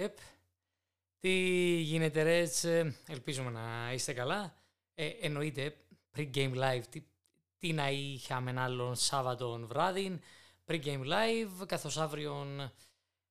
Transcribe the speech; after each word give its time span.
Επ. 0.00 0.18
Τι 1.18 1.30
γίνεται 1.80 2.22
Ρέτς, 2.22 2.64
ελπίζουμε 3.08 3.50
να 3.50 3.92
είστε 3.92 4.12
καλά. 4.12 4.54
Ε, 4.94 5.06
εννοείται 5.06 5.76
pre-game 6.16 6.54
live, 6.54 6.82
τι, 6.90 7.02
τι 7.58 7.72
να 7.72 7.90
είχαμε 7.90 8.60
άλλον 8.60 8.94
Σάββατο 8.94 9.66
βράδυ, 9.66 10.20
pre-game 10.66 11.02
live, 11.04 11.66
καθώς 11.66 11.98
αύριο 11.98 12.46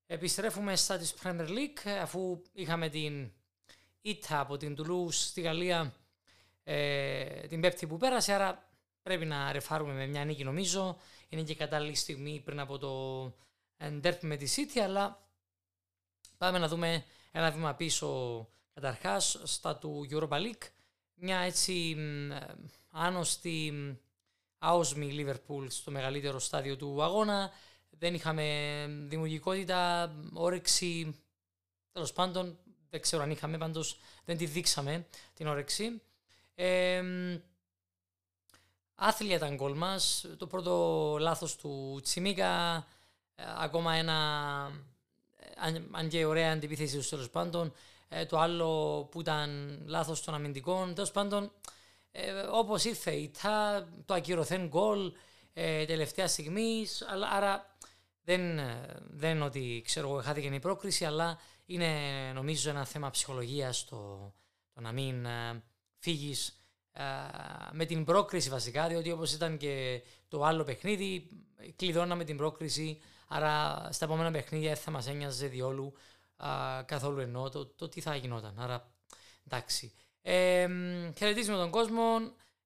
επιστρέφουμε 0.06 0.76
στα 0.76 0.98
της 0.98 1.16
Premier 1.24 1.48
League, 1.48 1.90
αφού 2.02 2.42
είχαμε 2.54 2.90
την 2.90 3.32
ήττα 4.02 4.40
από 4.40 4.58
την 4.58 4.76
Toulouse 4.80 5.12
στη 5.12 5.42
Γαλλία 5.42 5.96
ε, 6.64 7.48
την 7.48 7.62
πέπτη 7.62 7.88
που 7.88 7.98
πέρασε, 7.98 8.34
άρα 8.34 8.70
πρέπει 9.02 9.26
να 9.26 9.52
ρεφάρουμε 9.52 9.94
με 9.94 10.08
μια 10.08 10.26
νίκη 10.26 10.44
νομίζω. 10.44 10.98
Είναι 11.30 11.44
και 11.44 11.56
κατάλληλη 11.56 11.96
στιγμή 11.96 12.42
πριν 12.46 12.60
από 12.60 12.78
το 12.78 13.34
ντέρπι 14.00 14.26
με 14.26 14.36
τη 14.36 14.54
City, 14.56 14.80
αλλά 14.80 15.27
πάμε 16.38 16.58
να 16.58 16.68
δούμε 16.68 17.04
ένα 17.32 17.52
βήμα 17.52 17.74
πίσω 17.74 18.48
καταρχάς 18.74 19.40
στα 19.44 19.78
του 19.78 20.08
Europa 20.12 20.30
League. 20.30 20.68
Μια 21.14 21.38
έτσι 21.38 21.96
άνοστη 22.90 23.74
άοσμη 24.58 25.16
Liverpool 25.20 25.66
στο 25.68 25.92
μεγαλύτερο 25.92 26.40
στάδιο 26.40 26.76
του 26.76 27.04
αγώνα. 27.04 27.52
Δεν 27.90 28.14
είχαμε 28.14 28.86
δημιουργικότητα, 29.08 30.14
όρεξη, 30.34 31.22
τέλος 31.92 32.14
πάντων 32.14 32.58
δεν 32.90 33.02
ξέρω 33.02 33.24
αν 33.24 33.32
είχαμε, 33.32 33.58
πάντως 33.58 34.00
δεν 34.26 34.38
τη 34.38 34.46
δείξαμε 34.46 35.08
την 35.34 35.48
όρεξη. 35.48 36.02
Ε, 36.56 37.04
άθλια 38.96 39.36
ήταν 39.36 39.56
γκολ 39.56 39.74
μας. 39.74 40.26
Το 40.38 40.48
πρώτο 40.48 41.16
λάθος 41.20 41.56
του 41.56 42.00
Τσιμίκα, 42.04 42.76
ε, 43.36 43.44
ακόμα 43.58 43.94
ένα, 43.94 44.72
ε, 45.56 45.82
αν, 45.92 46.08
και 46.08 46.26
ωραία 46.26 46.52
αντιπίθεση 46.52 46.98
τους 46.98 47.10
τέλος 47.10 47.30
πάντων. 47.30 47.74
Ε, 48.10 48.26
το 48.26 48.40
άλλο 48.40 49.04
που 49.12 49.20
ήταν 49.20 49.80
λάθος 49.86 50.24
των 50.24 50.34
αμυντικών. 50.34 50.94
Τέλος 50.94 51.12
πάντων, 51.12 51.52
ε, 52.12 52.32
όπως 52.52 52.84
ήρθε 52.84 53.12
η 53.12 53.32
ΤΑ, 53.42 53.88
το 54.06 54.14
ακυρωθέν 54.14 54.68
γκολ 54.68 55.14
ε, 55.54 55.86
τελευταία 55.86 56.28
στιγμή, 56.28 56.86
αλλά 57.12 57.30
άρα 57.30 57.76
δεν, 58.24 58.60
δεν 59.10 59.36
είναι 59.36 59.46
ότι 59.46 59.82
ξέρω 59.86 60.10
εγώ 60.10 60.22
χάθηκε 60.22 60.48
η 60.48 60.60
πρόκριση, 60.60 61.06
αλλά 61.06 61.40
είναι 61.66 61.92
νομίζω 62.34 62.70
ένα 62.70 62.86
θέμα 62.86 63.10
ψυχολογίας 63.10 63.86
το, 63.86 64.34
το 64.74 64.82
να 64.82 64.92
μην 64.92 65.28
φύγεις 66.00 66.62
με 67.72 67.86
την 67.86 68.04
πρόκριση 68.04 68.50
βασικά, 68.50 68.88
διότι 68.88 69.12
όπως 69.12 69.34
ήταν 69.34 69.58
και 69.58 70.02
το 70.28 70.44
άλλο 70.44 70.64
παιχνίδι, 70.64 71.28
κλειδώναμε 71.76 72.24
την 72.24 72.38
πρόκριση, 72.38 73.02
άρα 73.28 73.88
στα 73.92 74.06
επόμενα 74.06 74.32
παιχνίδια 74.32 74.74
δεν 74.74 74.78
θα 74.78 74.92
μας 74.92 75.08
ένοιαζε 75.08 75.48
διόλου 75.48 75.94
καθόλου 76.86 77.20
ενώ 77.20 77.50
το, 77.50 77.66
το 77.66 77.90
τι 77.90 78.02
θα 78.02 78.16
γινόταν. 78.16 78.60
Άρα 78.60 78.92
εντάξει. 79.48 79.94
Ε, 80.22 80.68
χαιρετίζουμε 81.18 81.58
τον 81.58 81.70
κόσμο. 81.70 82.04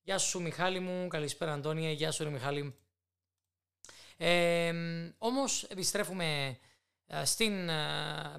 Γεια 0.03 0.17
σου 0.17 0.41
Μιχάλη 0.41 0.79
μου, 0.79 1.07
καλησπέρα 1.07 1.53
Αντώνια, 1.53 1.91
γεια 1.91 2.11
σου 2.11 2.23
ρε 2.23 2.29
Μιχάλη. 2.29 2.75
Ε, 4.17 4.73
όμως 5.17 5.63
επιστρέφουμε 5.63 6.57
στην 7.23 7.69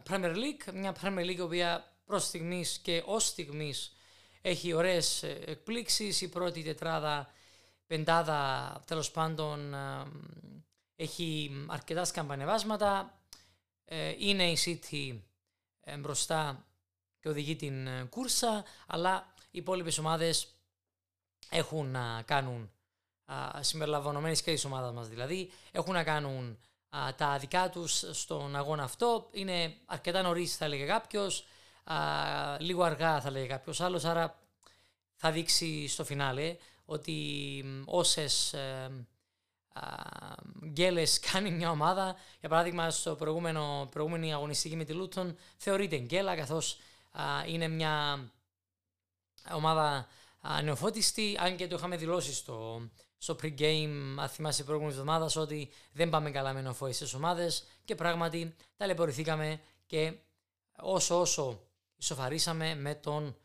Premier 0.09 0.35
League, 0.35 0.73
μια 0.73 0.97
Premier 1.03 1.25
League 1.25 1.37
η 1.37 1.41
οποία 1.41 1.93
προς 2.05 2.25
στιγμής 2.25 2.79
και 2.79 3.03
ως 3.07 3.27
στιγμής 3.27 3.97
έχει 4.43 4.73
ωραίες 4.73 5.23
ε, 5.23 5.41
εκπλήξεις. 5.47 6.21
Η 6.21 6.29
πρώτη 6.29 6.63
τετράδα, 6.63 7.31
πεντάδα 7.87 8.83
τέλος 8.87 9.11
πάντων 9.11 9.75
έχει 10.97 11.51
αρκετά 11.69 12.05
σκαμπανεβάσματα. 12.05 13.21
Ε, 13.85 14.15
είναι 14.19 14.51
η 14.51 14.59
City 14.65 15.19
ε, 15.81 15.97
μπροστά 15.97 16.67
και 17.21 17.29
οδηγεί 17.29 17.57
την 17.57 18.09
κούρσα, 18.09 18.65
αλλά 18.87 19.35
οι 19.51 19.59
υπόλοιπες 19.59 19.99
ομάδες 19.99 20.55
έχουν 21.51 21.91
να 21.91 22.23
κάνουν 22.23 22.71
συμπεριλαμβανομένες 23.61 24.43
και 24.43 24.53
της 24.53 24.65
ομάδας 24.65 24.93
μας 24.93 25.09
δηλαδή, 25.09 25.51
έχουν 25.71 25.93
να 25.93 26.05
κάνουν 26.05 26.59
τα 27.17 27.39
δικά 27.39 27.71
τους 27.71 28.05
στον 28.11 28.57
αγώνα 28.57 28.83
αυτό. 28.83 29.29
Είναι 29.33 29.77
αρκετά 29.87 30.23
νωρίς 30.23 30.57
θα 30.57 30.65
έλεγε 30.65 30.85
κάποιος, 30.87 31.47
λίγο 32.59 32.83
αργά 32.83 33.21
θα 33.21 33.31
λέγε 33.31 33.47
κάποιος 33.47 33.81
άλλος, 33.81 34.05
άρα 34.05 34.43
θα 35.25 35.31
δείξει 35.31 35.89
στο 35.89 36.05
φινάλε 36.05 36.57
ότι 36.85 37.65
όσες 37.85 38.53
ε, 38.53 39.07
γκέλες 40.67 41.21
κάνει 41.21 41.51
μια 41.51 41.71
ομάδα, 41.71 42.17
για 42.41 42.49
παράδειγμα 42.49 42.91
στο 42.91 43.15
προηγούμενο, 43.15 43.89
προηγούμενη 43.91 44.33
αγωνιστική 44.33 44.77
με 44.77 44.85
τη 44.85 44.93
Λούτον, 44.93 45.37
θεωρείται 45.57 45.97
γκέλα 45.97 46.37
καθώς 46.37 46.79
είναι 47.47 47.69
μια 47.69 48.25
ομάδα 49.53 50.07
νεοφώτιστη, 50.63 51.37
αν 51.41 51.57
και 51.57 51.67
το 51.67 51.77
είχαμε 51.77 51.97
δηλώσει 51.97 52.35
στο, 52.35 52.89
στο 53.19 53.37
pre-game, 53.43 54.15
αν 54.17 54.29
θυμάσαι 54.29 54.65
προηγούμενη 54.65 54.95
εβδομάδα, 54.95 55.41
ότι 55.41 55.71
δεν 55.93 56.11
πάμε 56.11 56.31
καλά 56.31 56.53
με 56.53 56.61
νεοφώτιστες 56.61 57.15
ομάδες 57.15 57.65
και 57.85 57.95
πράγματι 57.95 58.55
ταλαιπωρηθήκαμε 58.77 59.61
και 59.87 60.13
όσο 60.77 61.21
όσο 61.21 61.61
ισοφαρίσαμε 61.97 62.75
με 62.75 62.95
τον 62.95 63.37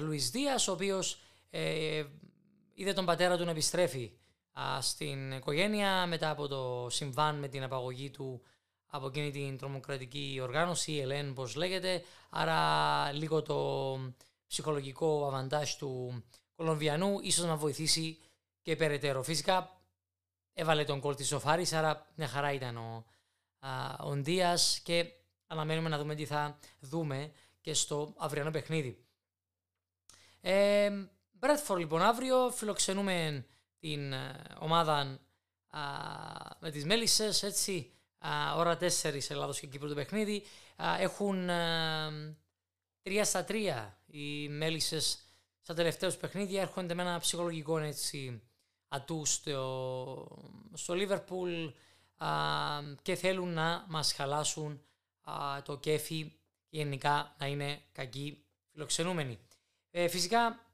Λουίς 0.00 0.30
Δίας, 0.30 0.68
ο 0.68 0.72
οποίος 0.72 1.20
ε, 1.50 2.04
είδε 2.74 2.92
τον 2.92 3.04
πατέρα 3.04 3.36
του 3.36 3.44
να 3.44 3.50
επιστρέφει 3.50 4.12
στην 4.80 5.32
οικογένεια 5.32 6.06
μετά 6.06 6.30
από 6.30 6.48
το 6.48 6.86
συμβάν 6.90 7.38
με 7.38 7.48
την 7.48 7.62
απαγωγή 7.62 8.10
του 8.10 8.42
από 8.86 9.06
εκείνη 9.06 9.30
την 9.30 9.58
τρομοκρατική 9.58 10.38
οργάνωση, 10.42 10.92
η 10.92 11.00
ΕΛΕΝ 11.00 11.34
πώς 11.34 11.54
λέγεται, 11.54 12.04
άρα 12.30 13.12
λίγο 13.12 13.42
το 13.42 13.98
ψυχολογικό 14.46 15.26
αβαντάζ 15.26 15.74
του 15.74 16.24
Κολομβιανού 16.54 17.18
ίσως 17.22 17.44
να 17.44 17.56
βοηθήσει 17.56 18.18
και 18.62 18.76
περαιτέρω. 18.76 19.22
Φυσικά 19.22 19.80
έβαλε 20.52 20.84
τον 20.84 21.00
κόλ 21.00 21.14
της 21.14 21.26
Σοφάρης, 21.26 21.72
άρα 21.72 22.06
μια 22.14 22.28
χαρά 22.28 22.52
ήταν 22.52 22.76
ο, 22.76 23.04
ο 23.98 24.16
Ντίας 24.16 24.80
και 24.82 25.12
αναμένουμε 25.46 25.88
να 25.88 25.98
δούμε 25.98 26.14
τι 26.14 26.26
θα 26.26 26.58
δούμε 26.80 27.32
και 27.60 27.74
στο 27.74 28.14
αυριανό 28.16 28.50
παιχνίδι. 28.50 29.04
Ε, 30.40 30.90
Μπρέτφορ 31.30 31.78
λοιπόν 31.78 32.02
αύριο 32.02 32.50
φιλοξενούμε 32.50 33.46
την 33.80 34.12
ε, 34.12 34.42
ομάδα 34.58 35.20
α, 35.70 35.80
με 36.58 36.70
τις 36.70 36.84
Μέλισσες 36.84 37.42
έτσι 37.42 37.92
α, 38.18 38.54
ώρα 38.56 38.78
4 38.80 38.86
Ελλάδος 39.28 39.60
και 39.60 39.66
Κύπρο 39.66 39.88
το 39.88 39.94
παιχνίδι 39.94 40.42
έχουν 40.98 41.48
3 41.48 41.50
ε, 43.02 43.24
στα 43.24 43.44
3 43.48 43.88
οι 44.06 44.48
Μέλισσες 44.48 45.24
στα 45.60 45.74
τελευταία 45.74 46.16
παιχνίδια 46.16 46.60
έρχονται 46.60 46.94
με 46.94 47.02
ένα 47.02 47.18
ψυχολογικό 47.18 47.78
έτσι 47.78 48.42
ατού 48.88 49.24
στο, 49.24 50.38
στο 50.72 50.94
Λίβερπουλ 50.94 51.66
και 53.02 53.14
θέλουν 53.14 53.48
να 53.52 53.84
μας 53.88 54.12
χαλάσουν 54.12 54.82
το 55.62 55.78
κέφι 55.78 56.32
γενικά 56.68 57.34
να 57.38 57.46
είναι 57.46 57.82
κακοί 57.92 58.44
φιλοξενούμενοι. 58.72 59.38
Ε, 59.90 60.08
φυσικά 60.08 60.66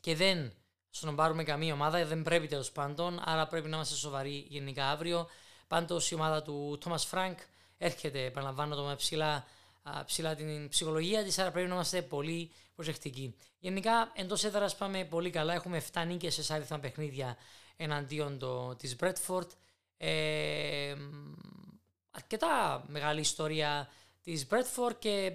και 0.00 0.14
δεν 0.14 0.52
σνομπάρουμε 0.98 1.44
καμία 1.44 1.72
ομάδα, 1.72 2.04
δεν 2.04 2.22
πρέπει 2.22 2.46
τέλος 2.46 2.70
πάντων, 2.70 3.20
άρα 3.24 3.46
πρέπει 3.46 3.68
να 3.68 3.76
είμαστε 3.76 3.94
σοβαροί 3.94 4.46
γενικά 4.48 4.90
αύριο. 4.90 5.28
Πάντως 5.68 6.10
η 6.10 6.14
ομάδα 6.14 6.42
του 6.42 6.78
Τόμα 6.80 6.98
Φρανκ 6.98 7.38
έρχεται, 7.78 8.24
επαναλαμβάνω 8.24 8.74
το 8.74 8.82
με 8.82 8.96
ψηλά, 8.96 9.46
ψηλά 10.06 10.34
την 10.34 10.68
ψυχολογία 10.68 11.24
της, 11.24 11.38
άρα 11.38 11.50
πρέπει 11.50 11.68
να 11.68 11.74
είμαστε 11.74 12.02
πολύ 12.02 12.50
προσεκτικοί. 12.74 13.34
Γενικά 13.58 14.12
εντός 14.14 14.44
έδρας 14.44 14.76
πάμε 14.76 15.04
πολύ 15.04 15.30
καλά. 15.30 15.54
Έχουμε 15.54 15.82
7 15.92 16.04
νίκες 16.06 16.38
σε 16.42 16.54
ισάριθμα 16.54 16.78
παιχνίδια 16.78 17.36
εναντίον 17.76 18.38
της 18.78 18.96
Bradford. 19.00 19.46
Ε, 19.96 20.94
αρκετά 22.10 22.84
μεγάλη 22.86 23.20
ιστορία 23.20 23.88
της 24.22 24.46
Bradford 24.50 24.94
και 24.98 25.32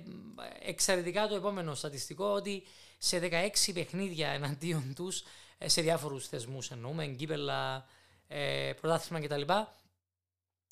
εξαιρετικά 0.60 1.28
το 1.28 1.36
επόμενο 1.36 1.76
στατιστικό 1.76 2.26
ότι 2.26 2.64
σε 2.98 3.20
16 3.20 3.72
παιχνίδια 3.74 4.30
εναντίον 4.30 4.94
τους 4.96 5.20
ε, 5.20 5.26
σε 5.66 5.82
διάφορους 5.82 6.28
θεσμούς 6.28 6.72
εννοούμε, 6.72 7.04
εγκύπελα, 7.04 7.86
ε, 8.28 8.74
πρωτάθλημα 8.82 9.22
κτλ. 9.22 9.42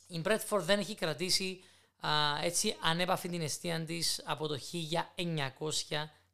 Η 0.07 0.21
Bradford 0.25 0.59
δεν 0.59 0.79
έχει 0.79 0.95
κρατήσει 0.95 1.63
α, 1.99 2.09
έτσι 2.41 2.75
ανέπαφη 2.81 3.29
την 3.29 3.41
αιστεία 3.41 3.85
της 3.85 4.21
από 4.25 4.47
το 4.47 4.59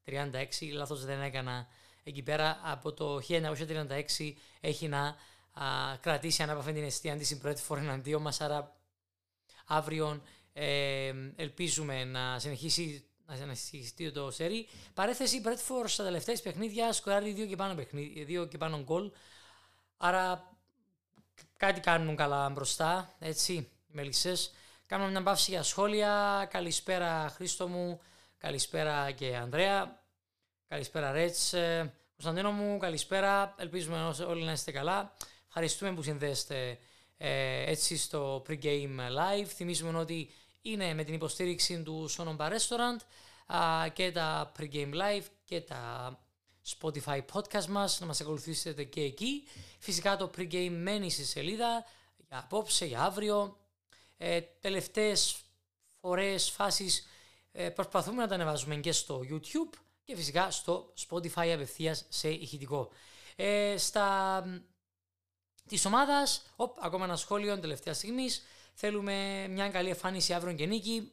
1936, 0.06 0.72
λάθος 0.72 1.06
δεν 1.06 1.22
έκανα 1.22 1.68
εκεί 2.04 2.22
πέρα, 2.22 2.60
από 2.64 2.94
το 2.94 3.20
1936 3.28 4.34
έχει 4.60 4.88
να 4.88 5.16
α, 5.54 5.98
κρατήσει 6.02 6.44
ανέπαφη 6.44 6.74
την 6.74 6.84
αιστεία 6.84 7.16
της 7.16 7.32
η 7.32 7.42
Bradford 7.44 7.78
εναντίον 7.78 8.22
μας, 8.22 8.42
άρα 8.42 8.76
αύριο 9.66 10.22
ε, 10.54 11.14
ελπίζουμε 11.36 12.04
να 12.04 12.40
συνεχίσει 12.40 13.06
να 13.28 13.36
συνεχιστεί 13.36 14.12
το 14.12 14.32
σερί. 14.32 14.68
Παρέθεση, 14.94 15.38
η 15.38 15.44
Bradford 15.46 15.84
στα 15.86 16.04
τελευταία 16.04 16.36
παιχνίδια 16.44 16.94
σκοράρει 16.94 17.32
δύο 17.32 17.46
και 17.46 17.56
πάνω, 17.56 17.76
δύο 18.26 18.46
και 18.46 18.58
πάνω 18.58 18.84
γκολ. 18.84 19.12
Άρα 19.98 20.52
κάτι 21.58 21.80
κάνουν 21.80 22.16
καλά 22.16 22.50
μπροστά, 22.50 23.16
έτσι, 23.20 23.54
οι 23.54 23.70
Μελισσές. 23.88 24.52
Κάνουμε 24.86 25.10
μια 25.10 25.24
παύση 25.24 25.52
για 25.52 25.64
σχόλια. 25.64 26.48
Καλησπέρα 26.52 27.30
Χρήστο 27.36 27.68
μου, 27.68 28.02
καλησπέρα 28.38 29.12
και 29.12 29.36
Ανδρέα, 29.36 30.04
καλησπέρα 30.68 31.12
Ρέτς. 31.12 31.54
Ε, 31.54 31.94
Κωνσταντίνο 32.12 32.52
μου, 32.52 32.78
καλησπέρα. 32.78 33.56
Ελπίζουμε 33.58 34.14
όλοι 34.28 34.44
να 34.44 34.52
είστε 34.52 34.72
καλά. 34.72 35.14
Ευχαριστούμε 35.48 35.94
που 35.94 36.02
συνδέεστε 36.02 36.78
ε, 37.18 37.72
έτσι 37.72 37.98
στο 37.98 38.44
pre-game 38.50 39.00
live. 39.00 39.46
Θυμίζουμε 39.46 40.00
ότι 40.00 40.30
είναι 40.66 40.94
με 40.94 41.04
την 41.04 41.14
υποστήριξη 41.14 41.84
του 41.84 42.10
Sonomba 42.18 42.50
Restaurant 42.50 43.00
και 43.94 44.12
τα 44.12 44.52
pre-game 44.60 44.94
live 44.94 45.26
και 45.44 45.62
τα 45.62 46.20
Spotify 46.80 47.22
podcast 47.34 47.66
μας, 47.66 48.00
να 48.00 48.06
μας 48.06 48.22
ακολουθήσετε 48.22 48.84
και 48.84 49.02
εκεί. 49.02 49.48
Φυσικά 49.80 50.18
το 50.18 50.32
pre-game 50.38 50.78
μένει 50.82 51.10
στη 51.10 51.26
σελίδα 51.26 51.86
για 52.28 52.38
απόψε, 52.38 52.86
για 52.86 53.02
αύριο. 53.02 53.58
Ε, 54.18 54.42
τελευταίες 54.42 55.36
φορές, 56.02 56.50
φάσεις 56.50 57.08
ε, 57.52 57.70
προσπαθούμε 57.70 58.22
να 58.22 58.28
τα 58.28 58.36
ανεβάζουμε 58.36 58.76
και 58.76 58.92
στο 58.92 59.22
YouTube 59.30 59.78
και 60.04 60.16
φυσικά 60.16 60.52
στο 60.52 60.94
Spotify 61.10 61.50
απευθείας 61.54 62.06
σε 62.10 62.30
ηχητικό. 62.30 62.90
Ε, 63.36 63.78
στα 63.78 64.44
της 65.68 65.86
ομάδας, 65.86 66.42
ακόμα 66.82 67.06
ένα 67.06 67.16
σχόλιο 67.16 67.60
τελευταία 67.60 67.94
στιγμής. 67.94 68.44
Θέλουμε 68.78 69.48
μια 69.48 69.70
καλή 69.70 69.90
εμφάνιση 69.90 70.34
αύριο 70.34 70.54
και 70.54 70.66
νίκη. 70.66 71.12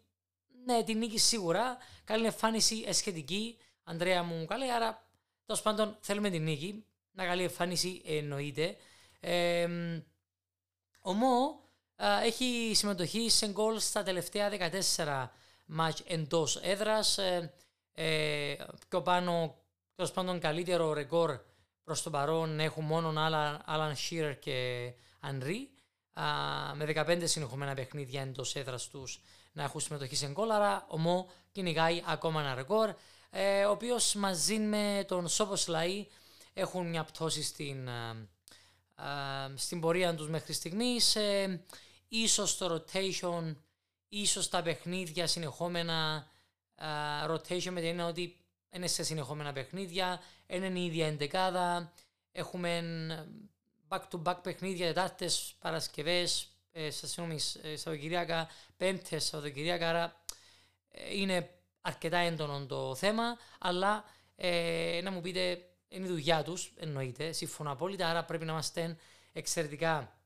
Ναι, 0.64 0.85
την 0.85 0.99
νίκη 0.99 1.19
σίγουρα. 1.19 1.76
Καλή 2.05 2.25
εμφάνιση 2.25 2.85
εσχετική. 2.87 3.59
Ανδρέα 3.85 4.23
μου 4.23 4.44
καλή, 4.44 4.73
άρα 4.73 5.06
τέλος 5.47 5.62
πάντων 5.62 5.97
θέλουμε 6.00 6.31
την 6.31 6.43
νίκη. 6.43 6.85
Μια 7.11 7.26
καλή 7.26 7.43
εμφάνιση 7.43 8.03
εννοείται. 8.05 8.76
Ε, 9.20 9.69
ο 11.00 11.12
Μο 11.12 11.61
έχει 12.23 12.73
συμμετοχή 12.75 13.31
σε 13.31 13.49
γκολ 13.49 13.79
στα 13.79 14.03
τελευταία 14.03 14.50
14 14.97 15.29
μάτς 15.67 16.03
εντός 16.06 16.56
έδρας. 16.56 17.19
Ε, 17.19 17.55
ε, 17.93 18.56
πιο 18.88 19.03
πάνω, 19.03 19.56
τέλος 19.94 20.12
πάντων 20.12 20.41
καλύτερο 20.41 20.93
ρεκόρ 20.93 21.38
προς 21.85 22.03
το 22.03 22.11
παρόν 22.11 22.61
έχουν 22.61 22.85
μόνο 22.85 23.12
Άλαν 23.64 23.97
Σίρ 23.97 24.38
και 24.38 24.93
Ανρί 25.20 25.70
με 26.75 26.93
15 26.94 27.23
συνεχόμενα 27.25 27.75
παιχνίδια 27.75 28.20
εντός 28.20 28.56
έδρας 28.56 28.88
τους 28.88 29.20
να 29.53 29.62
έχουν 29.62 29.81
συμμετοχή 29.81 30.17
σε 30.17 30.29
γκολ, 30.29 30.50
άρα 30.50 30.87
ο 30.88 30.99
Μο 30.99 31.31
κυνηγάει 31.53 32.03
ακόμα 32.06 32.41
ένα 32.41 32.55
ρεκόρ, 32.55 32.94
ε, 33.31 33.64
ο 33.64 33.70
οποίος 33.70 34.14
μαζί 34.14 34.59
με 34.59 35.05
τον 35.09 35.29
Σόπο 35.29 35.56
Σλαή 35.56 36.06
έχουν 36.53 36.88
μια 36.88 37.05
πτώση 37.05 37.43
στην, 37.43 37.88
στην 39.55 39.81
πορεία 39.81 40.14
τους 40.14 40.29
μέχρι 40.29 40.53
στιγμής. 40.53 41.17
Ε, 41.17 41.64
ίσως 42.09 42.56
το 42.56 42.75
rotation, 42.75 43.56
ίσως 44.09 44.49
τα 44.49 44.62
παιχνίδια 44.62 45.26
συνεχόμενα 45.26 46.26
rotation 47.29 47.70
με 47.70 47.81
την 47.81 47.88
έννοια 47.88 48.06
ότι 48.06 48.37
είναι 48.70 48.87
σε 48.87 49.03
συνεχόμενα 49.03 49.53
παιχνίδια, 49.53 50.20
είναι 50.47 50.79
η 50.79 50.85
ίδια 50.85 51.06
εντεκάδα, 51.06 51.93
έχουμε 52.32 52.82
back-to-back 53.92 54.36
παιχνίδια, 54.42 54.86
Τετάρτες, 54.86 55.54
Παρασκευές, 55.60 56.48
ε, 56.72 56.90
συγγνώμη, 56.90 57.38
ε, 57.62 57.76
Σαββατοκυριακά, 57.76 58.48
Πέμπτες, 58.76 59.24
Σαββατοκυριακά, 59.24 59.88
άρα 59.88 60.22
ε, 60.90 61.16
είναι 61.16 61.50
αρκετά 61.80 62.16
έντονο 62.16 62.66
το 62.66 62.94
θέμα, 62.94 63.38
αλλά 63.58 64.04
ε, 64.36 65.00
να 65.02 65.10
μου 65.10 65.20
πείτε, 65.20 65.68
είναι 65.88 66.06
η 66.06 66.08
δουλειά 66.08 66.42
τους, 66.42 66.72
εννοείται, 66.76 67.32
συμφωνώ 67.32 67.70
απόλυτα, 67.70 68.08
άρα 68.08 68.24
πρέπει 68.24 68.44
να 68.44 68.52
είμαστε 68.52 68.96
εξαιρετικά 69.32 70.16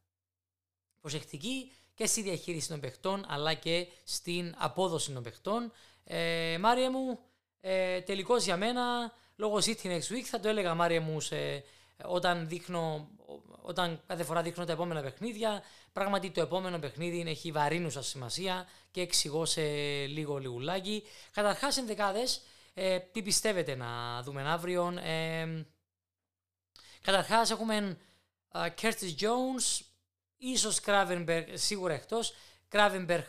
προσεκτικοί 1.00 1.72
και 1.94 2.06
στη 2.06 2.22
διαχείριση 2.22 2.68
των 2.68 2.80
παιχτών, 2.80 3.24
αλλά 3.28 3.54
και 3.54 3.86
στην 4.04 4.54
απόδοση 4.58 5.12
των 5.12 5.22
παιχτών. 5.22 5.72
Ε, 6.04 6.56
Μάρια 6.60 6.90
μου, 6.90 7.18
ε, 7.60 8.00
τελικώς 8.00 8.44
για 8.44 8.56
μένα, 8.56 9.12
λόγω 9.36 9.56
City 9.56 9.84
Next 9.84 10.14
Week, 10.14 10.22
θα 10.24 10.40
το 10.40 10.48
έλεγα 10.48 10.74
Μάρια 10.74 11.00
μου 11.00 11.20
σε, 11.20 11.64
όταν, 12.04 12.48
δείχνω, 12.48 13.08
όταν 13.66 14.02
κάθε 14.06 14.24
φορά 14.24 14.42
δείχνω 14.42 14.64
τα 14.64 14.72
επόμενα 14.72 15.02
παιχνίδια. 15.02 15.62
Πράγματι 15.92 16.30
το 16.30 16.40
επόμενο 16.40 16.78
παιχνίδι 16.78 17.24
έχει 17.26 17.52
βαρύνουσα 17.52 18.02
σημασία 18.02 18.68
και 18.90 19.00
εξηγώ 19.00 19.44
σε 19.44 19.62
λίγο 20.06 20.38
λιγουλάκι. 20.38 21.02
Καταρχάς 21.32 21.76
ενδεκάδες, 21.76 22.40
ε, 22.74 22.98
τι 22.98 23.22
πιστεύετε 23.22 23.74
να 23.74 24.22
δούμε 24.22 24.42
αύριο. 24.50 24.98
Ε, 25.02 25.66
καταρχάς 27.02 27.50
έχουμε 27.50 27.98
uh, 28.52 28.68
Curtis 28.80 29.14
Jones, 29.20 29.84
ίσως 30.36 30.80
Kravenberg, 30.86 31.44
σίγουρα 31.52 31.94
εκτός. 31.94 32.34
Kravenberg 32.72 33.24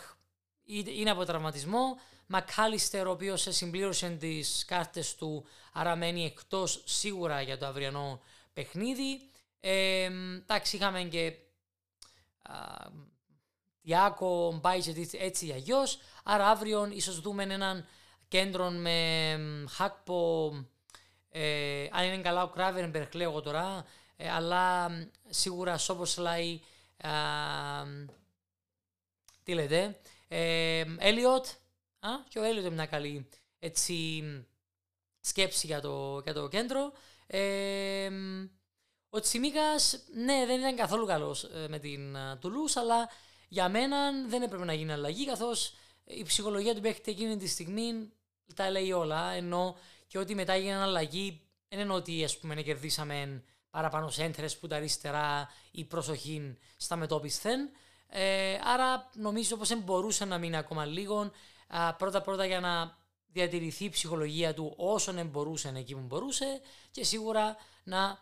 είναι 0.65 1.09
από 1.09 1.25
τραυματισμό. 1.25 1.99
Μακάλιστερ, 2.27 3.07
ο 3.07 3.11
οποίος 3.11 3.47
συμπλήρωσε 3.49 4.09
τις 4.09 4.65
κάρτες 4.67 5.15
του, 5.15 5.45
άρα 5.73 5.95
μένει 5.95 6.25
εκτός 6.25 6.83
σίγουρα 6.85 7.41
για 7.41 7.57
το 7.57 7.65
αυριανό 7.65 8.21
παιχνίδι. 8.53 9.29
Ε, 9.59 10.09
εντάξει, 10.41 10.75
είχαμε 10.75 11.03
και 11.03 11.33
Διάκο, 13.81 14.59
Μπάιτζετ 14.61 15.13
έτσι 15.13 15.45
για 15.45 15.55
αλλιώ. 15.55 15.77
Άρα 16.23 16.47
αύριο 16.47 16.85
ίσως 16.91 17.21
δούμε 17.21 17.43
έναν 17.43 17.85
κέντρο 18.27 18.69
με 18.69 19.39
Χάκπο. 19.69 20.53
Ε, 21.29 21.87
αν 21.91 22.05
είναι 22.05 22.21
καλά 22.21 22.43
ο 22.43 22.49
Κράβενμπεργκ, 22.49 23.13
λέω 23.13 23.29
εγώ 23.29 23.41
τώρα. 23.41 23.85
Ε, 24.15 24.29
αλλά 24.31 24.89
σίγουρα 25.29 25.77
Σόποσλάι. 25.77 26.59
Τι 29.43 29.53
λέτε. 29.53 29.99
Έλιοτ, 30.97 31.45
Α, 31.99 32.09
και 32.27 32.39
ο 32.39 32.43
Έλιο 32.43 32.61
είναι 32.61 32.69
μια 32.69 32.85
καλή 32.85 33.27
έτσι, 33.59 34.23
σκέψη 35.19 35.67
για 35.67 35.81
το, 35.81 36.21
για 36.23 36.33
το 36.33 36.47
κέντρο. 36.47 36.91
Ε, 39.11 39.17
ο 39.17 39.19
Τσιμίκας, 39.19 40.03
ναι, 40.13 40.45
δεν 40.45 40.59
ήταν 40.59 40.75
καθόλου 40.75 41.05
καλός 41.05 41.43
ε, 41.43 41.67
με 41.69 41.79
την 41.79 42.17
Τουλούς, 42.39 42.75
αλλά 42.75 43.09
για 43.47 43.69
μένα 43.69 44.11
δεν 44.27 44.41
έπρεπε 44.41 44.65
να 44.65 44.73
γίνει 44.73 44.91
αλλαγή, 44.91 45.25
καθώς 45.25 45.73
η 46.03 46.23
ψυχολογία 46.23 46.75
του 46.75 46.81
παίχτη 46.81 47.11
εκείνη 47.11 47.37
τη 47.37 47.47
στιγμή 47.47 48.11
τα 48.55 48.71
λέει 48.71 48.91
όλα. 48.91 49.31
Ενώ 49.31 49.77
και 50.07 50.17
ότι 50.17 50.35
μετά 50.35 50.53
έγινε 50.53 50.75
αλλαγή, 50.75 51.41
δεν 51.69 51.79
εννοώ 51.79 51.95
ότι 51.95 52.23
ας 52.23 52.37
πούμε, 52.37 52.61
κερδίσαμε 52.61 53.43
παραπάνω 53.69 54.09
σέντρες 54.09 54.57
που 54.57 54.67
τα 54.67 54.75
αριστερά 54.75 55.49
ή 55.71 55.85
προσοχή 55.85 56.57
στα 56.77 56.95
μετόπισθεν. 56.95 57.69
Ε, 58.09 58.57
άρα 58.63 59.09
νομίζω 59.13 59.57
πως 59.57 59.67
δεν 59.67 59.79
μπορούσε 59.79 60.25
να 60.25 60.37
μείνει 60.37 60.57
ακόμα 60.57 60.85
λίγο 60.85 61.31
πρώτα-πρώτα 61.97 62.45
για 62.45 62.59
να 62.59 62.97
διατηρηθεί 63.27 63.85
η 63.85 63.89
ψυχολογία 63.89 64.53
του 64.53 64.73
όσον 64.77 65.27
μπορούσε 65.27 65.73
εκεί 65.75 65.93
που 65.93 66.01
μπορούσε 66.01 66.61
και 66.91 67.03
σίγουρα 67.03 67.55
να, 67.83 68.19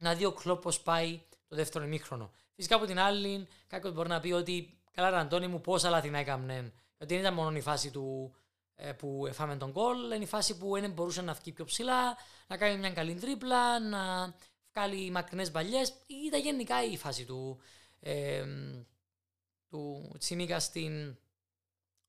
να 0.00 0.14
δει 0.14 0.24
ο 0.24 0.32
κλόπ 0.32 0.62
πώς 0.62 0.80
πάει 0.80 1.20
το 1.46 1.56
δεύτερο 1.56 1.84
ημίχρονο. 1.84 2.30
Φυσικά 2.54 2.76
από 2.76 2.86
την 2.86 2.98
άλλη, 2.98 3.48
κάποιος 3.66 3.92
μπορεί 3.92 4.08
να 4.08 4.20
πει 4.20 4.32
ότι 4.32 4.80
καλά, 4.90 5.18
Αντώνη 5.18 5.46
μου, 5.46 5.60
πόσα 5.60 5.90
λάθη 5.90 6.10
να 6.10 6.18
έκαμνε. 6.18 6.72
Ότι 6.98 7.14
δεν 7.14 7.18
ήταν 7.18 7.34
μόνο 7.34 7.56
η 7.56 7.60
φάση 7.60 7.90
του 7.90 8.34
ε, 8.74 8.92
που 8.92 9.26
εφάμε 9.26 9.56
τον 9.56 9.72
κόλ, 9.72 10.04
είναι 10.04 10.24
η 10.24 10.26
φάση 10.26 10.58
που 10.58 10.80
δεν 10.80 10.90
μπορούσε 10.90 11.22
να 11.22 11.32
βγει 11.32 11.52
πιο 11.52 11.64
ψηλά, 11.64 12.16
να 12.46 12.56
κάνει 12.56 12.78
μια 12.78 12.92
καλή 12.92 13.14
τρίπλα, 13.14 13.80
να 13.80 14.34
βγάλει 14.72 15.10
μακρινές 15.10 15.50
μπαλιές. 15.50 15.94
Ήταν 16.26 16.40
γενικά 16.40 16.84
η 16.84 16.96
φάση 16.96 17.24
του, 17.24 17.60
ε, 18.00 18.44
του 19.68 20.12
Τσιμίκα 20.18 20.60
στην, 20.60 21.18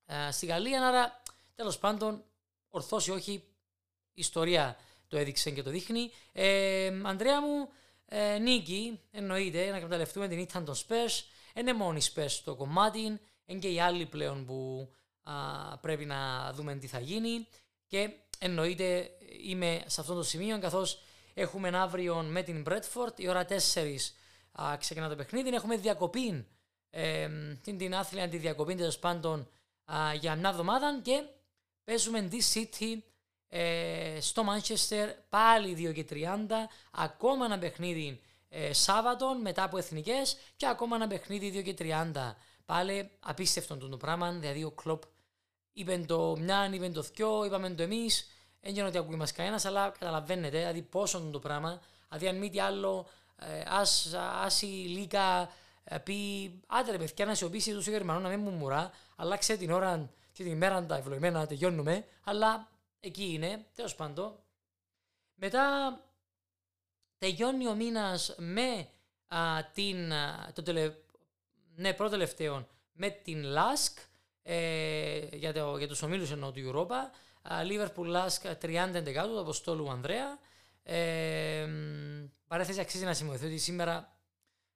ε, 0.06 0.32
στη 0.32 0.46
Γαλλία. 0.46 0.88
Άρα, 0.88 1.22
τέλος 1.56 1.78
πάντων, 1.78 2.24
ορθώς 2.70 3.08
ή 3.08 3.12
όχι, 3.12 3.32
η 3.34 3.44
ιστορία 4.14 4.78
το 5.12 5.18
έδειξε 5.18 5.50
και 5.50 5.64
το 5.64 5.70
δείχνει. 5.70 6.12
Ε, 6.32 6.88
Ανδρέα 7.04 7.42
μου, 7.42 7.70
ε, 8.06 8.38
νίκη, 8.38 9.00
εννοείται, 9.12 9.70
να 9.70 9.76
εκμεταλλευτούμε 9.76 10.28
την 10.28 10.40
ήττα 10.40 10.64
των 10.64 10.76
Spurs. 10.76 11.24
Είναι 11.56 11.74
μόνο 11.74 11.98
οι 11.98 12.02
Spurs 12.14 12.30
στο 12.30 12.56
κομμάτι, 12.56 13.20
είναι 13.46 13.60
και 13.60 13.68
οι 13.68 13.80
άλλοι 13.80 14.06
πλέον 14.06 14.46
που 14.46 14.90
πρέπει 15.82 16.06
να 16.06 16.52
δούμε 16.54 16.76
τι 16.76 16.88
θα 16.88 17.00
γίνει. 17.00 17.48
Και 17.88 18.10
εννοείται 18.40 19.10
είμαι 19.44 19.84
σε 19.86 20.02
αυτό 20.02 20.14
το 20.14 20.24
σημείο, 20.24 20.60
καθώς 20.60 21.02
έχουμε 21.34 21.70
αύριο 21.74 22.16
με 22.16 22.42
την 22.42 22.66
Bradford, 22.68 23.20
η 23.20 23.28
ώρα 23.28 23.46
4 23.46 23.54
α, 24.52 24.78
ξεκινά 24.78 25.10
το 25.10 25.16
παιχνίδι, 25.16 25.50
έχουμε 25.50 25.78
διακοπή, 25.78 26.48
ε, 26.90 27.30
την, 27.62 27.78
την 27.78 27.96
άθλια 27.96 28.24
αντιδιακοπή 28.24 28.76
τέλος 28.76 29.00
πάντων 29.00 29.50
για 30.20 30.36
μια 30.36 30.50
εβδομάδα 30.50 31.00
και 31.04 31.24
παίζουμε 31.84 32.22
τη 32.22 32.38
City 32.54 33.11
ε, 33.54 34.18
στο 34.22 34.44
Manchester 34.50 35.14
πάλι 35.30 35.90
2 35.90 35.94
και 35.94 36.06
30, 36.10 36.16
ακόμα 36.92 37.46
ένα 37.46 37.58
παιχνίδι 37.58 38.22
ε, 38.50 38.74
Σάββατο 38.74 39.38
μετά 39.42 39.64
από 39.64 39.78
εθνικές 39.78 40.38
και 40.56 40.68
ακόμα 40.68 40.96
ένα 40.96 41.08
παιχνίδι 41.08 41.60
2 41.60 41.64
και 41.64 41.76
30. 42.14 42.34
Πάλι 42.66 43.12
απίστευτο 43.20 43.78
το 43.78 43.98
πράγμα, 43.98 44.32
δηλαδή 44.32 44.64
ο 44.64 44.72
Κλοπ 44.72 45.04
είπε 45.74 46.04
το 46.08 46.38
μια, 46.40 46.70
είπε 46.74 46.90
το 46.90 47.02
δυο, 47.02 47.46
είπαμε 47.46 47.70
το 47.70 47.84
εμείς. 47.84 48.28
Δεν 48.62 48.72
ξέρω 48.72 48.88
ότι 48.88 48.98
ακούει 48.98 49.16
μας 49.16 49.32
κανένας, 49.32 49.66
αλλά 49.66 49.90
καταλαβαίνετε 50.00 50.58
δηλαδή 50.58 50.82
πόσο 50.82 51.30
το 51.32 51.40
πράγμα. 51.40 51.82
Δηλαδή, 52.08 52.28
αν 52.28 52.38
μη 52.38 52.50
τι 52.50 52.60
άλλο, 52.60 53.08
ε, 53.36 53.64
ας, 54.44 54.62
η 54.62 54.66
Λίγα 54.66 55.50
ε, 55.84 55.98
πει 55.98 56.52
άντε 56.68 56.92
ρε 56.92 56.98
παιδιά 56.98 57.26
να 57.26 57.36
σιωπήσει 57.36 57.74
τόσο 57.74 57.92
Γερμανό 57.92 58.20
να 58.20 58.30
μην 58.30 58.40
μου 58.40 58.50
μουρά, 58.50 58.92
αλλά 59.16 59.38
ξέρετε 59.38 59.66
την 59.66 59.74
ώρα 59.74 60.10
και 60.34 60.44
την 60.44 60.52
ημέρα 60.52 60.86
τα 60.86 60.96
ευλογημένα 60.98 61.40
να 61.40 61.48
τελειώνουμε, 61.48 62.06
αλλά 62.24 62.68
εκεί 63.02 63.34
είναι, 63.34 63.66
τέλος 63.76 63.96
πάντων. 63.96 64.40
Μετά 65.36 65.98
τελειώνει 67.18 67.68
ο 67.68 67.76
μήνας 67.76 68.36
με 68.38 68.88
α, 69.28 69.66
την, 69.74 70.14
α, 70.14 70.52
το 70.54 70.64
τελε, 70.64 70.94
ναι, 71.76 71.94
πρώτο 71.94 72.12
τελευταίο, 72.12 72.68
με 72.94 73.10
την 73.10 73.46
Lask, 73.46 74.02
ε, 74.44 75.36
για, 75.36 75.54
το, 75.54 75.78
για 75.78 75.88
τους 75.88 76.02
ομίλους 76.02 76.32
εννοώ 76.32 76.52
του 76.52 76.72
Europa, 76.72 77.30
Liverpool 77.50 78.16
Lask 78.16 78.56
30 78.62 79.04
του 79.04 79.40
Αποστόλου 79.40 79.92
Ανδρέα. 79.92 80.40
Ε, 80.84 81.68
παρέθεση 82.48 82.80
αξίζει 82.80 83.04
να 83.04 83.14
σημειωθεί 83.14 83.46
ότι 83.46 83.58
σήμερα 83.58 84.16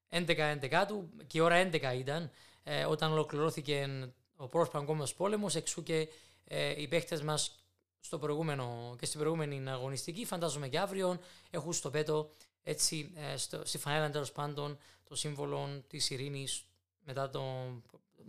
11-11 0.10 0.86
του 0.88 1.10
και 1.28 1.38
η 1.38 1.42
ώρα 1.42 1.70
11 1.70 1.96
ήταν 1.98 2.32
ε, 2.64 2.86
όταν 2.86 3.12
ολοκληρώθηκε 3.12 4.10
ο 4.36 4.48
πρώτος 4.48 4.70
παγκόσμιος 4.70 5.14
πόλεμος 5.14 5.56
εξού 5.56 5.84
και 5.84 6.08
ε, 6.44 6.82
οι 6.82 6.88
παίχτες 6.88 7.22
μας 7.22 7.65
στο 8.06 8.18
προηγούμενο 8.18 8.96
και 9.00 9.06
στην 9.06 9.20
προηγούμενη 9.20 9.70
αγωνιστική 9.70 10.26
φαντάζομαι 10.26 10.68
και 10.68 10.80
αύριο 10.80 11.20
έχουν 11.50 11.74
στο 11.74 11.90
πέτο 11.90 12.30
έτσι 12.64 13.12
ε, 13.16 13.38
στο, 13.38 13.62
στη 13.66 13.78
φανέλα 13.78 14.10
τέλος 14.10 14.32
πάντων 14.32 14.78
το 15.04 15.16
σύμβολο 15.16 15.84
της 15.88 16.10
ειρήνης 16.10 16.66
μετά 17.00 17.30
το, 17.30 17.42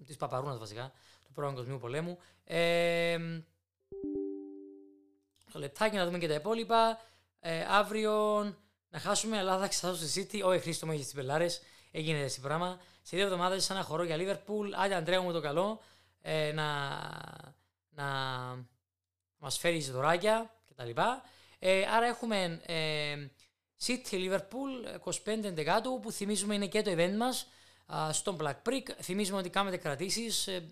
της 0.06 0.16
Παπαρούνας 0.16 0.58
βασικά 0.58 0.92
του 1.24 1.32
πρώτου 1.32 1.52
παγκοσμίου 1.52 1.78
πολέμου. 1.78 2.18
Ε, 2.44 3.18
το 5.52 5.58
λεπτάκι 5.58 5.96
να 5.96 6.04
δούμε 6.04 6.18
και 6.18 6.28
τα 6.28 6.34
υπόλοιπα. 6.34 7.00
Ε, 7.40 7.64
αύριο 7.68 8.42
να 8.88 8.98
χάσουμε, 8.98 9.38
αλλά 9.38 9.58
θα 9.58 9.64
εξετάσω 9.64 10.06
στη 10.06 10.28
City. 10.32 10.40
Όχι, 10.44 10.60
Χρήστο 10.60 10.86
μου 10.86 10.92
έχεις 10.92 11.04
τις 11.04 11.14
πελάρες. 11.14 11.60
Έγινε 11.90 12.18
έτσι 12.18 12.40
πράγμα. 12.40 12.80
Σε 13.02 13.16
δύο 13.16 13.24
εβδομάδες, 13.24 13.64
σαν 13.64 13.76
ένα 13.76 13.84
χορό 13.84 14.02
για 14.02 14.16
Liverpool. 14.18 14.70
Άντε, 14.76 14.94
Αντρέα 14.94 15.20
μου 15.20 15.32
το 15.32 15.40
καλό. 15.40 15.80
Ε, 16.20 16.52
να 16.52 16.64
να 17.90 18.06
μας 19.38 19.58
φέρει 19.58 19.80
δωράκια 19.80 20.54
κτλ. 20.70 20.90
Ε, 21.58 21.86
άρα 21.86 22.06
έχουμε 22.06 22.60
ε, 22.66 23.14
City 23.86 24.12
Liverpool 24.12 25.00
25 25.04 25.44
Εντεκάτου 25.44 26.00
που 26.02 26.12
θυμίζουμε 26.12 26.54
είναι 26.54 26.66
και 26.66 26.82
το 26.82 26.90
event 26.90 27.14
μας 27.16 27.46
στον 28.10 28.36
Black 28.40 28.68
Prick. 28.68 28.82
Θυμίζουμε 29.00 29.38
ότι 29.38 29.50
κάνετε 29.50 29.76
κρατήσεις. 29.76 30.46
Ε, 30.46 30.66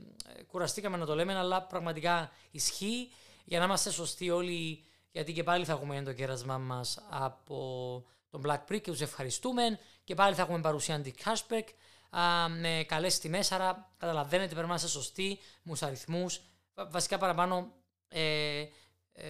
κουραστήκαμε 0.47 0.97
να 0.97 1.06
το 1.06 1.14
λέμε, 1.14 1.38
αλλά 1.38 1.62
πραγματικά 1.62 2.33
ισχύει 2.50 3.11
για 3.44 3.59
να 3.59 3.64
είμαστε 3.64 3.90
σωστοί 3.90 4.30
όλοι, 4.30 4.85
γιατί 5.11 5.33
και 5.33 5.42
πάλι 5.42 5.64
θα 5.64 5.73
έχουμε 5.73 6.02
το 6.02 6.12
κέρασμά 6.12 6.59
μας 6.59 6.99
από 7.11 8.04
τον 8.30 8.42
Black 8.47 8.73
Prick 8.73 8.80
και 8.80 8.90
τους 8.90 9.00
ευχαριστούμε. 9.00 9.78
Και 10.04 10.14
πάλι 10.14 10.35
θα 10.35 10.42
έχουμε 10.42 10.61
παρουσία 10.61 11.02
anti-cashback 11.02 11.64
με 12.61 12.85
καλές 12.88 13.18
τιμές. 13.18 13.52
Άρα 13.52 13.94
καταλαβαίνετε 13.99 14.47
πρέπει 14.47 14.61
να 14.61 14.66
είμαστε 14.66 14.88
σωστοί 14.88 15.38
με 15.62 15.73
τους 15.73 15.83
αριθμούς. 15.83 16.40
Βασικά 16.75 17.18
παραπάνω 17.18 17.56
ε, 17.56 17.61
ε, 17.61 17.84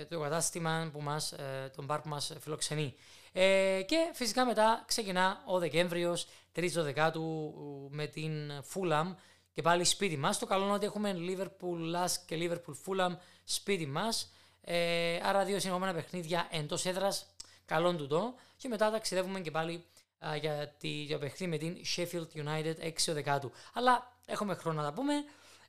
το 0.08 0.20
κατάστημα 0.20 0.90
που 0.92 1.00
μας, 1.00 1.32
ε, 1.32 1.70
τον 1.76 1.86
πάρ 1.86 2.00
που 2.00 2.08
μας 2.08 2.32
φιλοξενεί. 2.40 2.94
Ε, 3.32 3.82
και 3.86 4.10
φυσικά 4.12 4.46
μετά 4.46 4.84
ξεκινά 4.86 5.42
ο 5.46 5.58
Δεκέμβριος, 5.58 6.26
3 6.52 6.82
Δεκάτου 6.82 7.54
με 7.90 8.06
την 8.06 8.50
Fulham 8.74 9.14
και 9.52 9.62
πάλι 9.62 9.84
σπίτι 9.84 10.16
μας. 10.16 10.38
Το 10.38 10.46
καλό 10.46 10.64
είναι 10.64 10.72
ότι 10.72 10.86
έχουμε 10.86 11.16
Liverpool 11.18 11.94
Lask 11.94 12.16
και 12.26 12.36
Liverpool 12.38 12.74
Fulham 12.86 13.16
σπίτι 13.44 13.86
μας. 13.86 14.32
Ε, 14.60 15.20
άρα 15.22 15.44
δύο 15.44 15.60
συνεχόμενα 15.60 15.92
παιχνίδια 15.94 16.48
εντός 16.50 16.86
έδρας, 16.86 17.26
καλόν 17.64 17.96
τούτο. 17.96 18.34
Και 18.56 18.68
μετά 18.68 18.90
ταξιδεύουμε 18.90 19.40
και 19.40 19.50
πάλι 19.50 19.84
α, 20.18 20.36
για 20.36 20.74
το 21.10 21.18
παιχνίδι 21.18 21.46
με 21.46 21.58
την 21.58 21.76
Sheffield 21.96 22.46
United 22.46 22.74
6 22.84 23.12
Δεκάτου. 23.12 23.52
Αλλά 23.72 24.16
έχουμε 24.26 24.54
χρόνο 24.54 24.80
να 24.80 24.88
τα 24.88 24.92
πούμε. 24.92 25.14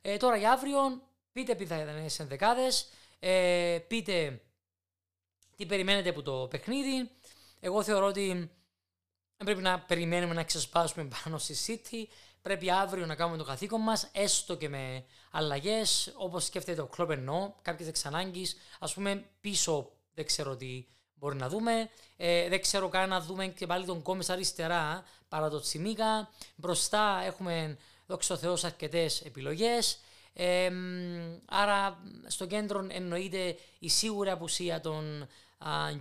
Ε, 0.02 0.18
τώρα 0.18 0.38
για 0.38 0.52
αύριο, 0.52 1.02
πείτε 1.32 1.56
ποιοι 1.56 1.66
θα 1.68 1.76
ήταν 1.76 2.08
ενδεκάδες, 2.18 2.90
ε, 3.20 3.80
πείτε 3.88 4.42
τι 5.56 5.66
περιμένετε 5.66 6.10
από 6.10 6.22
το 6.22 6.48
παιχνίδι. 6.50 7.10
Εγώ 7.60 7.84
θεωρώ 7.84 8.06
ότι 8.06 8.28
δεν 9.38 9.46
πρέπει 9.46 9.62
να 9.62 9.80
περιμένουμε 9.80 10.34
να 10.34 10.44
ξεσπάσουμε 10.44 11.08
πάνω 11.24 11.38
στη 11.38 11.56
City. 11.66 12.12
Πρέπει 12.42 12.72
αύριο 12.72 13.06
να 13.06 13.16
κάνουμε 13.16 13.38
το 13.38 13.44
καθήκον 13.44 13.82
μας, 13.82 14.10
έστω 14.12 14.56
και 14.56 14.70
με 14.70 15.06
αλλαγές, 15.32 16.14
όπως 16.16 16.46
σκέφτεται 16.46 16.82
ο 16.82 16.88
Κλόπ 16.88 17.12
ενώ, 17.12 17.56
κάποιες 17.62 17.88
εξανάγκη. 17.88 18.48
Α 18.80 18.88
πούμε, 18.94 19.26
πίσω 19.42 19.92
δεν 20.14 20.26
ξέρω 20.26 20.56
τι 20.56 20.86
μπορεί 21.14 21.36
να 21.36 21.50
δούμε. 21.50 21.90
Ε, 22.18 22.50
δεν 22.50 22.62
ξέρω 22.62 22.90
καν 22.90 23.10
να 23.10 23.22
δούμε 23.22 23.48
και 23.48 23.66
πάλι 23.66 23.86
τον 23.86 24.02
Κόμε 24.02 24.24
αριστερά 24.28 25.04
παρά 25.30 25.50
το 25.50 25.60
Τσιμίκα. 25.60 26.30
Μπροστά 26.56 27.22
έχουμε, 27.26 27.78
δόξα 28.06 28.34
τω 28.34 28.40
Θεώ, 28.40 28.58
αρκετές 28.62 29.22
επιλογές. 29.22 30.00
Ε, 30.38 30.72
άρα 31.46 32.04
στο 32.28 32.46
κέντρο 32.46 32.88
εννοείται 32.90 33.58
η 33.80 33.90
σίγουρη 33.90 34.30
απουσία 34.30 34.80
των 34.80 35.28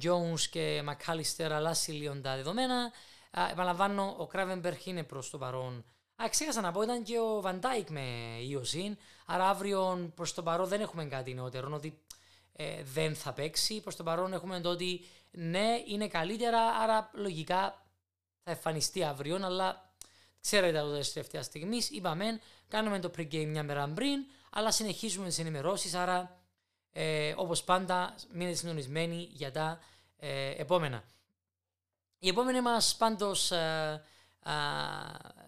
Jones 0.02 0.40
και 0.50 0.82
Μακάλιστερ 0.84 1.52
αλλάσει 1.52 1.92
λίγο 1.92 2.20
τα 2.20 2.36
δεδομένα. 2.36 2.92
Α, 3.30 3.48
επαναλαμβάνω, 3.50 4.14
ο 4.18 4.26
Κράβενμπερχ 4.26 4.86
είναι 4.86 5.02
προς 5.02 5.30
το 5.30 5.38
παρόν. 5.38 5.84
Α, 6.22 6.28
ξέχασα 6.28 6.60
να 6.60 6.72
πω, 6.72 6.82
ήταν 6.82 7.02
και 7.02 7.18
ο 7.18 7.40
Βαντάικ 7.40 7.90
με 7.90 8.00
Ιωσήν. 8.48 8.96
Άρα 9.26 9.48
αύριο 9.48 10.12
προς 10.14 10.34
το 10.34 10.42
παρόν 10.42 10.68
δεν 10.68 10.80
έχουμε 10.80 11.04
κάτι 11.04 11.34
νεότερο. 11.34 11.74
Ότι 11.74 11.98
ε, 12.52 12.82
δεν 12.82 13.14
θα 13.14 13.32
παίξει. 13.32 13.80
Προς 13.80 13.96
το 13.96 14.02
παρόν 14.02 14.32
έχουμε 14.32 14.60
το 14.60 14.68
ότι 14.68 15.04
ναι, 15.30 15.82
είναι 15.86 16.08
καλύτερα. 16.08 16.60
Άρα 16.60 17.10
λογικά 17.14 17.82
θα 18.44 18.50
εμφανιστεί 18.50 19.04
αύριο. 19.04 19.38
Αλλά 19.42 19.93
ξέρετε 20.44 20.78
από 20.78 20.86
το 20.86 20.92
τελευταία 21.12 21.42
στιγμή. 21.42 21.78
Είπαμε, 21.90 22.40
κάνουμε 22.68 22.98
το 22.98 23.10
pre-game 23.16 23.46
μια 23.46 23.62
μέρα 23.62 23.88
πριν. 23.88 24.26
Αλλά 24.50 24.70
συνεχίζουμε 24.70 25.28
τις 25.28 25.38
ενημερώσεις. 25.38 25.94
Άρα 25.94 26.44
ε, 26.92 27.34
όπως 27.36 27.64
πάντα 27.64 28.14
μείνετε 28.32 28.56
συντονισμένοι 28.56 29.28
για 29.32 29.52
τα 29.52 29.80
ε, 30.16 30.50
επόμενα. 30.50 31.04
Η 32.18 32.28
επόμενη 32.28 32.60
μας 32.60 32.96
πάντως 32.96 33.50
ε, 33.50 34.02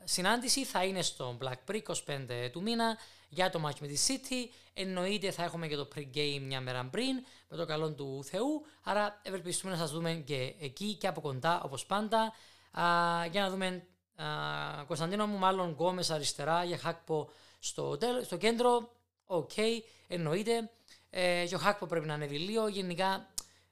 συνάντηση 0.05 0.65
θα 0.65 0.85
είναι 0.85 1.03
στο 1.03 1.39
Black 1.43 1.71
Pre 1.71 1.83
25 1.83 2.51
του 2.53 2.63
μήνα 2.63 2.97
για 3.29 3.51
το 3.51 3.67
match 3.67 3.79
με 3.81 3.87
τη 3.87 3.97
City. 4.07 4.53
Εννοείται 4.75 5.31
θα 5.31 5.45
έχουμε 5.45 5.69
και 5.69 5.77
το 5.77 5.89
pre-game 5.95 6.41
μια 6.43 6.61
μέρα 6.61 6.85
πριν 6.85 7.25
με 7.49 7.57
το 7.57 7.67
καλό 7.67 7.93
του 7.93 8.25
Θεού. 8.25 8.67
Άρα 8.83 9.21
ευελπιστούμε 9.23 9.73
να 9.73 9.79
σας 9.79 9.91
δούμε 9.91 10.13
και 10.13 10.55
εκεί 10.61 10.95
και 10.95 11.07
από 11.07 11.21
κοντά 11.21 11.63
όπως 11.63 11.87
πάντα. 11.87 12.33
για 13.31 13.41
να 13.41 13.51
δούμε 13.51 13.87
Κωνσταντίνο 14.87 15.27
μου 15.27 15.39
μάλλον 15.39 15.71
Γκόμες 15.71 16.11
αριστερά 16.11 16.65
για 16.65 16.79
Χάκπο 16.79 17.31
στο, 17.59 17.99
στο 18.25 18.37
κέντρο. 18.37 18.91
OK, 19.27 19.51
okay, 19.57 19.81
εννοείται. 20.09 20.71
Ε, 21.11 21.45
και 21.49 21.55
ο 21.55 21.59
Γκάκπο 21.59 21.87
πρέπει 21.87 22.07
να 22.07 22.15
ανέβει 22.15 22.39
λίγο. 22.39 22.69
Γενικά, 22.69 23.29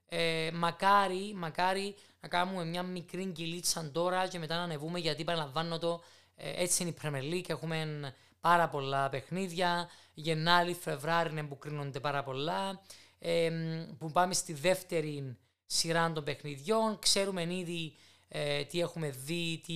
ε, 0.09 0.51
μακάρι, 0.53 1.33
μακάρι 1.35 1.95
να 2.21 2.29
κάνουμε 2.29 2.65
μια 2.65 2.83
μικρή 2.83 3.27
κοιλίτσα 3.27 3.91
τώρα 3.91 4.29
και 4.29 4.39
μετά 4.39 4.57
να 4.57 4.63
ανεβούμε 4.63 4.99
γιατί 4.99 5.25
επαναλαμβάνω 5.25 5.79
το 5.79 6.03
ε, 6.37 6.63
έτσι 6.63 6.83
είναι 6.83 6.91
η 6.91 6.97
Premier 7.03 7.35
League. 7.35 7.49
Έχουμε 7.51 8.13
πάρα 8.41 8.69
πολλά 8.69 9.09
παιχνίδια. 9.09 9.89
Γενάρη, 10.15 10.75
Φλεβάρη 10.75 11.43
που 11.43 11.59
κρίνονται 11.59 12.01
πάρα 12.01 12.23
πολλά. 12.23 12.83
Ε, 13.19 13.51
που 13.99 14.11
πάμε 14.11 14.35
στη 14.35 14.53
δεύτερη 14.53 15.37
σειρά 15.67 16.13
των 16.13 16.25
παιχνιδιών. 16.25 16.99
Ξέρουμε 16.99 17.43
ήδη 17.55 17.97
ε, 18.37 18.65
τι 18.65 18.81
έχουμε 18.81 19.11
δει, 19.11 19.61
τι 19.67 19.75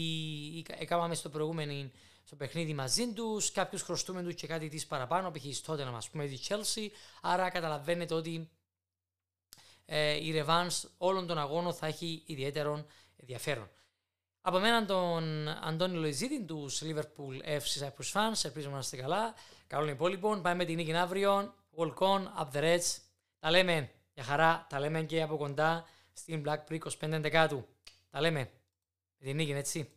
έκαναμε 0.78 1.14
στο 1.14 1.28
προηγούμενο 1.28 1.90
στο 2.24 2.36
παιχνίδι 2.36 2.74
μαζί 2.74 3.12
τους. 3.12 3.52
Κάποιους 3.52 3.82
χρωστούμε 3.82 4.22
τους 4.22 4.34
και 4.34 4.46
κάτι 4.46 4.68
της 4.68 4.86
παραπάνω, 4.86 5.30
π.χ. 5.30 5.60
τότε 5.60 5.84
να 5.84 5.90
μα 5.90 5.98
πούμε 6.12 6.26
τη 6.26 6.38
Chelsea. 6.48 6.88
Άρα 7.22 7.50
καταλαβαίνετε 7.50 8.14
ότι 8.14 8.50
ε, 9.84 10.14
η 10.14 10.34
Revans 10.36 10.88
όλων 10.98 11.26
των 11.26 11.38
αγώνων 11.38 11.74
θα 11.74 11.86
έχει 11.86 12.22
ιδιαίτερο 12.26 12.86
ενδιαφέρον. 13.16 13.70
Από 14.40 14.58
μένα 14.58 14.84
τον 14.84 15.48
Αντώνη 15.48 15.96
Λοϊζίδη, 15.96 16.44
τους 16.44 16.82
Liverpool 16.84 17.42
FC 17.44 17.84
Cyprus 17.84 18.12
Fans, 18.12 18.44
ελπίζω 18.44 18.70
να 18.70 18.78
είστε 18.78 18.96
καλά. 18.96 19.34
Καλό 19.66 19.90
υπόλοιπο. 19.90 20.28
Πάμε 20.28 20.54
με 20.54 20.64
την 20.64 20.76
νίκη 20.76 20.94
αύριο. 20.94 21.54
Walk 21.76 21.94
on, 21.94 22.22
up 22.22 22.56
the 22.56 22.62
Reds. 22.62 22.98
Τα 23.38 23.50
λέμε 23.50 23.90
για 24.14 24.24
χαρά, 24.24 24.66
τα 24.68 24.80
λέμε 24.80 25.02
και 25.02 25.22
από 25.22 25.36
κοντά 25.36 25.86
στην 26.12 26.44
Black 26.46 26.72
Pre 26.72 26.78
25 26.78 26.88
Δεκάτου. 27.20 27.66
Τα 28.18 28.25
λέμε 28.25 28.50
με 29.18 29.26
την 29.26 29.37
νίκη, 29.37 29.52
έτσι. 29.52 29.88